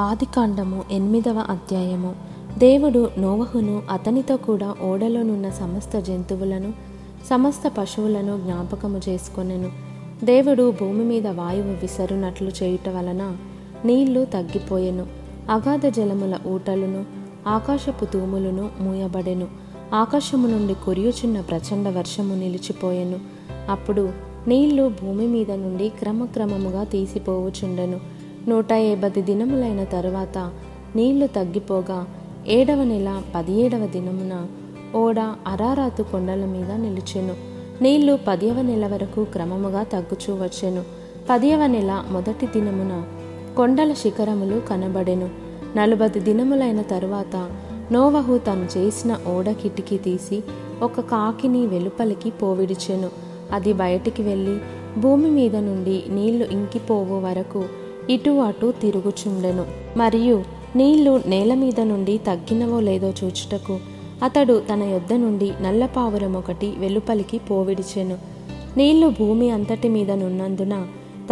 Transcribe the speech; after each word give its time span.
ఆదికాండము 0.00 0.82
ఎనిమిదవ 0.90 1.38
అధ్యాయము. 1.38 2.14
దేవుడు 2.58 3.10
నోవహును 3.18 3.82
అతనితో 3.90 4.36
కూడా 4.36 4.74
ఓడలోనున్న 4.82 5.50
సమస్త 5.50 5.98
జంతువులను 5.98 6.72
సమస్త 7.30 7.72
పశువులను 7.78 8.40
జ్ఞాపకము 8.40 9.00
చేసుకొనెను. 9.08 9.70
దేవుడు 10.24 10.70
భూమి 10.70 11.04
మీద 11.04 11.26
వాయువు 11.26 11.68
విసరునట్లు 11.68 12.50
చేయుట 12.62 12.88
వలన 12.88 13.36
నీళ్ళు 13.84 14.24
తగ్గిపోయెను. 14.24 15.06
అగాధ 15.50 15.86
జలముల 15.86 16.38
ఊటలను 16.46 17.04
ఆకాశపు 17.48 18.04
తూములను 18.04 18.70
మూయబడెను. 18.80 19.46
ఆకాశము 19.94 20.48
నుండి 20.48 20.74
కురియుచున్న 20.74 21.40
ప్రచండ 21.40 21.88
వర్షము 21.88 22.34
నిలిచిపోయెను. 22.34 23.18
అప్పుడు 23.70 24.12
నీళ్ళు 24.48 24.94
భూమి 25.02 25.26
మీద 25.26 25.50
నుండి 25.50 25.88
క్రమక్రమముగా 25.88 26.84
తీసిపోవుచుండెను. 26.84 28.19
నూట 28.48 28.72
యాభై 28.72 29.22
దినములైన 29.22 29.84
తరువాత 29.84 30.50
నీళ్ళు 30.96 31.26
తగ్గిపోగా 31.26 32.06
ఏడవ 32.48 32.84
నెల 32.84 33.22
పదిహేడవ 33.34 33.86
దినమున 33.86 34.46
ఓడ 34.94 35.18
అరారాతు 35.20 36.02
కొండల 36.02 36.44
మీద 36.44 36.70
నిలిచెను. 36.70 37.34
నీళ్ళు 37.82 38.18
పదియవ 38.28 38.62
నెల 38.62 38.86
వరకు 38.86 39.24
క్రమముగా 39.24 39.82
తగ్గుచూ 39.82 40.34
వచ్చెను. 40.34 40.82
పదియవ 41.30 41.66
నెల 41.66 42.04
మొదటి 42.10 42.46
దినమున 42.46 43.04
కొండల 43.56 43.92
శిఖరములు 43.92 44.60
కనబడెను. 44.60 45.28
నలభై 45.76 46.08
దినములైన 46.08 46.82
తరువాత 46.82 47.50
నోవహు 47.92 48.38
తను 48.38 48.78
చేసిన 48.78 49.18
ఓడ 49.36 49.50
కిటికీ 49.50 49.98
తీసి 49.98 50.42
ఒక 50.82 51.00
కాకిని 51.00 51.66
వెలుపలికి 51.66 52.30
పోవిడిచెను. 52.30 53.10
అది 53.52 53.72
బయటికి 53.72 54.22
వెళ్ళి 54.22 54.58
భూమి 55.00 55.30
మీద 55.30 55.56
నుండి 55.56 56.02
నీళ్ళు 56.08 56.44
ఇంకిపోవు 56.44 57.20
వరకు 57.20 57.64
ఇటు 58.10 58.30
అటు 58.30 58.74
తిరుగుచుండెను. 58.82 59.64
మరియు 59.96 60.42
నీళ్ళు 60.76 61.22
నేల 61.26 61.54
మీద 61.54 61.80
నుండి 61.80 62.18
తగ్గినవో 62.18 62.80
లేదో 62.80 63.12
చూచుటకు 63.24 63.78
అతడు 64.22 64.62
తన 64.72 64.82
యొద్ద 64.82 65.12
నుండి 65.12 65.52
నల్లపావురం 65.60 66.36
ఒకటి 66.36 66.72
వెలుపలికి 66.78 67.38
పోవిడిచెను. 67.38 68.18
నీళ్ళు 68.76 69.08
భూమి 69.08 69.50
అంతటి 69.50 69.88
మీద 69.88 70.10
నున్నందున 70.10 70.86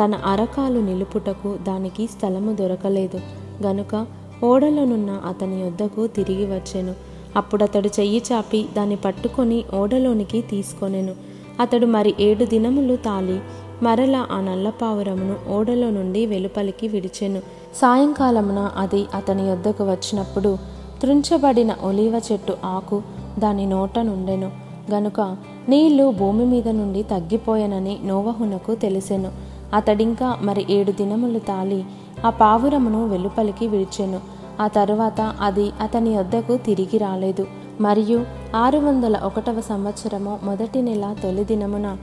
తన 0.04 0.14
అరకాలు 0.14 0.80
నిలుపుటకు 0.80 1.56
దానికి 1.66 2.06
స్థలము 2.06 2.52
దొరకలేదు. 2.52 3.20
గనుక 3.62 4.06
ఓడలోనున్న 4.44 5.10
అతని 5.10 5.60
యొద్దకు 5.60 6.06
తిరిగి 6.06 6.44
వచ్చెను. 6.44 6.94
అప్పుడతడు 7.36 7.88
చెయ్యి 7.88 8.22
చాపి 8.32 8.66
దాన్ని 8.76 8.96
పట్టుకొని 8.96 9.64
ఓడలోనికి 9.74 10.40
తీసుకొనెను. 10.40 11.14
అతడు 11.60 11.86
మరి 11.86 12.14
ఏడు 12.20 12.44
దినములు 12.44 12.96
తాలి 12.96 13.40
మరల 13.82 14.26
ఆ 14.30 14.40
నల్లపావురమును 14.40 15.36
ఓడలో 15.54 15.90
నుండి 15.90 16.26
వెలుపలికి 16.26 16.88
విడిచెను. 16.88 17.40
సాయంకాలమున 17.74 18.70
అది 18.76 19.06
అతని 19.14 19.48
యొద్దకు 19.48 19.84
వచ్చినప్పుడు 19.84 20.58
త్రుంచబడిన 21.00 21.76
ఒలీవ 21.82 22.20
చెట్టు 22.32 22.54
ఆకు 22.64 23.02
దాని 23.38 23.66
నోట 23.66 23.98
నుండెను. 23.98 24.50
గనుక 24.90 25.36
నీళ్ళు 25.68 26.10
భూమి 26.10 26.44
మీద 26.44 26.68
నుండి 26.68 27.02
తగ్గిపోయెనని 27.02 27.98
నోవహునకు 28.04 28.74
తెలిసెను. 28.74 29.32
అతడింకా 29.74 30.38
మరి 30.42 30.66
ఏడు 30.70 30.92
దినములు 30.92 31.38
తాలి 31.38 31.84
ఆ 32.26 32.30
పావురమును 32.30 33.08
వెలుపలికి 33.08 33.66
విడిచెను. 33.66 34.20
ఆ 34.60 34.66
తరువాత 34.66 35.34
అది 35.40 35.70
అతని 35.80 36.18
వద్దకు 36.18 36.56
తిరిగి 36.56 36.98
రాలేదు. 36.98 37.46
మరియు 37.80 38.24
ఆరు 38.56 38.78
వందల 38.78 39.16
ఒకటవ 39.24 39.60
సంవత్సరము 39.60 40.38
మొదటి 40.42 40.82
నెల 40.82 41.16
తొలి 41.22 41.44
దినమున 41.44 41.96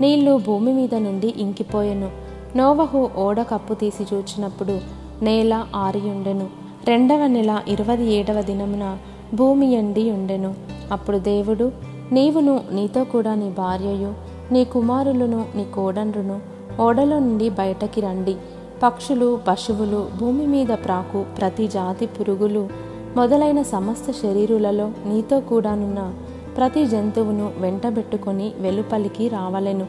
నీళ్ళు 0.00 0.40
భూమి 0.46 0.72
మీద 0.72 0.94
నుండి 0.94 1.34
ఇంకిపోయెను. 1.38 2.10
నోవహు 2.56 3.10
ఓడ 3.18 3.42
కప్పు 3.42 3.74
తీసి 3.74 4.14
చూచినప్పుడు 4.14 4.80
నేల 5.22 5.66
ఆరియుండెను. 5.74 6.46
రెండవ 6.84 7.26
నెల 7.26 7.62
ఇరవై 7.68 8.04
ఏడవ 8.04 8.42
దినమున 8.42 8.98
భూమి 9.34 9.72
ఎండి 9.72 10.10
ఉండెను. 10.10 10.54
అప్పుడు 10.92 11.18
దేవుడు 11.18 11.72
నీవును 12.12 12.60
నీతో 12.72 13.04
కూడా 13.04 13.34
నీ 13.34 13.48
భార్యయు 13.50 14.14
నీ 14.52 14.64
కుమారులను 14.64 15.44
నీ 15.54 15.64
కోడండ్రును 15.64 16.40
ఓడలో 16.82 17.18
నుండి 17.18 17.48
బయటకి 17.48 18.00
రండి. 18.00 18.36
పక్షులు 18.82 19.40
పశువులు 19.48 20.08
భూమి 20.20 20.46
మీద 20.46 20.66
ప్రాకు 20.66 21.24
ప్రతి 21.38 21.68
జాతి 21.68 22.06
పురుగులు 22.06 22.68
మొదలైన 23.16 23.62
సమస్త 23.62 24.10
శరీరులలో 24.10 24.90
నీతో 25.06 25.40
కూడానున్న 25.40 26.14
ప్రతి 26.56 26.86
జంతువును 26.86 27.52
వెంటబెట్టుకొని 27.58 28.52
వెలుపలికి 28.58 29.28
రావలెను. 29.28 29.86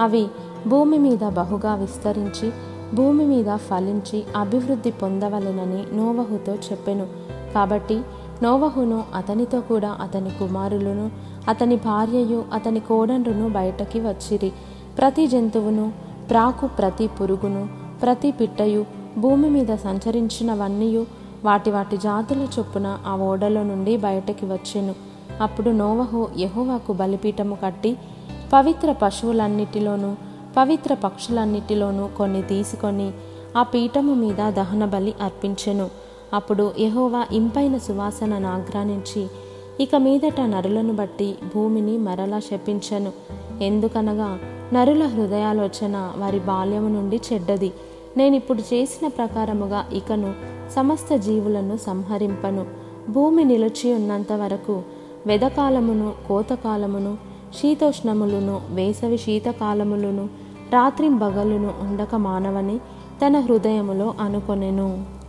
అవి 0.00 0.28
భూమి 0.66 0.98
మీద 0.98 1.28
బహుగా 1.28 1.74
విస్తరించి 1.74 2.52
భూమి 2.94 3.24
మీద 3.24 3.56
ఫలించి 3.56 4.24
అభివృద్ధి 4.36 4.90
పొందవలెనని 4.90 5.96
నోవహుతో 5.96 6.54
చెప్పెను. 6.54 7.06
కాబట్టి 7.54 8.00
నోవహును 8.42 9.04
అతనితో 9.14 9.60
కూడా 9.60 9.98
అతని 10.00 10.30
కుమారులను 10.30 11.10
అతని 11.48 11.76
భార్యయు 11.76 12.44
అతని 12.52 12.80
కోడండ్రును 12.80 13.48
బయటకి 13.48 14.00
వచ్చిరి. 14.00 14.52
ప్రతి 14.98 15.26
జంతువును 15.26 15.92
ప్రాకు 16.30 16.66
ప్రతి 16.66 17.06
పురుగును 17.06 17.68
ప్రతి 18.02 18.30
పిట్టయు 18.30 18.84
భూమి 19.18 19.50
మీద 19.50 19.76
సంచరించినవన్నీయు 19.76 21.06
వాటి 21.44 21.70
వాటి 21.70 21.96
జాతుల 21.96 22.46
చొప్పున 22.58 22.98
ఆ 23.06 23.16
ఓడలో 23.16 23.62
నుండి 23.62 23.96
బయటకి 23.96 24.46
వచ్చెను. 24.46 25.09
అప్పుడు 25.40 25.70
నోవహు 25.70 26.28
యహోవాకు 26.38 26.92
బలిపీఠము 26.92 27.58
కట్టి 27.64 27.96
పవిత్ర 28.52 28.92
పశువులన్నిటిలోనూ 28.92 30.14
పవిత్ర 30.56 30.94
పక్షులన్నిటిలోనూ 30.94 32.08
కొన్ని 32.18 32.42
తీసుకొని 32.42 33.12
ఆ 33.56 33.62
పీఠము 33.62 34.14
మీద 34.14 34.52
దహన 34.52 34.84
బలి 34.84 35.14
అర్పించెను. 35.22 35.90
అప్పుడు 36.32 36.72
యహోవా 36.80 37.26
ఇంపైన 37.32 37.78
సువాసనను 37.78 38.48
ఆగ్రానించి 38.48 39.26
ఇక 39.80 39.94
మీదట 39.96 40.40
నరులను 40.40 40.92
బట్టి 40.92 41.34
భూమిని 41.54 41.98
మరలా 41.98 42.40
శపించను. 42.40 43.12
ఎందుకనగా 43.62 44.38
నరుల 44.72 45.04
హృదయాలోచన 45.04 46.12
వారి 46.16 46.38
బాల్యము 46.38 46.88
నుండి 46.88 47.20
చెడ్డది. 47.32 47.72
నేనిప్పుడు 48.16 48.58
చేసిన 48.58 49.08
ప్రకారముగా 49.08 49.86
ఇకను 49.92 50.34
సమస్త 50.76 51.16
జీవులను 51.16 51.76
సంహరింపను. 51.76 52.66
భూమి 53.08 53.44
నిలిచి 53.44 53.94
ఉన్నంత 53.94 54.32
వరకు 54.32 54.82
వెదకాలమును 55.26 56.14
కోతకాలమును 56.28 57.16
శీతోష్ణములను 57.54 58.60
వేసవి 58.70 59.18
శీతకాలములను 59.18 60.28
రాత్రింబగలును 60.72 61.74
ఉండక 61.80 62.14
మానవని 62.14 62.78
తన 63.26 63.40
హృదయములో 63.40 64.14
అనుకొనెను. 64.20 65.19